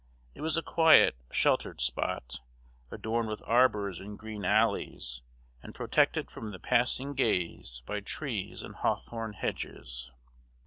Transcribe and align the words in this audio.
It 0.33 0.41
was 0.41 0.57
a 0.57 0.63
quiet, 0.63 1.15
sheltered 1.31 1.79
spot, 1.79 2.39
adorned 2.89 3.29
with 3.29 3.43
arbors 3.45 3.99
and 4.01 4.17
green 4.17 4.43
alleys, 4.43 5.21
and 5.61 5.75
protected 5.75 6.31
from 6.31 6.49
the 6.51 6.57
passing 6.59 7.13
gaze 7.13 7.83
by 7.85 7.99
trees 7.99 8.63
and 8.63 8.73
hawthorn 8.77 9.33
hedges. 9.33 10.11